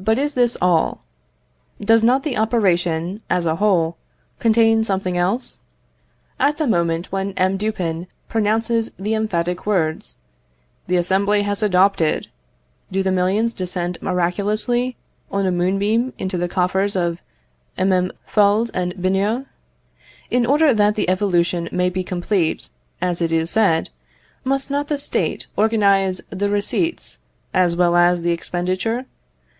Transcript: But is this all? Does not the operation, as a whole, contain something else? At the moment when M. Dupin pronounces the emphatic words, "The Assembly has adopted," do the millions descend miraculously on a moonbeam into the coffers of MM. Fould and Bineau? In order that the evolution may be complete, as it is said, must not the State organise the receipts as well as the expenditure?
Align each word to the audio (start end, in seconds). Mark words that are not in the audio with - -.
But 0.00 0.16
is 0.16 0.34
this 0.34 0.56
all? 0.62 1.02
Does 1.80 2.04
not 2.04 2.22
the 2.22 2.38
operation, 2.38 3.20
as 3.28 3.46
a 3.46 3.56
whole, 3.56 3.96
contain 4.38 4.84
something 4.84 5.18
else? 5.18 5.58
At 6.38 6.56
the 6.58 6.68
moment 6.68 7.10
when 7.10 7.32
M. 7.32 7.56
Dupin 7.56 8.06
pronounces 8.28 8.92
the 8.96 9.14
emphatic 9.14 9.66
words, 9.66 10.14
"The 10.86 10.96
Assembly 10.98 11.42
has 11.42 11.64
adopted," 11.64 12.28
do 12.92 13.02
the 13.02 13.10
millions 13.10 13.52
descend 13.52 14.00
miraculously 14.00 14.96
on 15.32 15.46
a 15.46 15.50
moonbeam 15.50 16.12
into 16.16 16.38
the 16.38 16.46
coffers 16.48 16.94
of 16.94 17.18
MM. 17.76 18.12
Fould 18.24 18.70
and 18.72 18.94
Bineau? 19.02 19.46
In 20.30 20.46
order 20.46 20.72
that 20.72 20.94
the 20.94 21.10
evolution 21.10 21.68
may 21.72 21.90
be 21.90 22.04
complete, 22.04 22.68
as 23.02 23.20
it 23.20 23.32
is 23.32 23.50
said, 23.50 23.90
must 24.44 24.70
not 24.70 24.86
the 24.86 24.96
State 24.96 25.48
organise 25.56 26.20
the 26.30 26.48
receipts 26.50 27.18
as 27.52 27.74
well 27.74 27.96
as 27.96 28.22
the 28.22 28.30
expenditure? 28.30 29.04